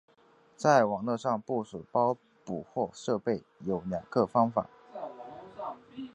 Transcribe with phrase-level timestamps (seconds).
[0.55, 4.67] 在网络上部署包捕获设备有两个方法。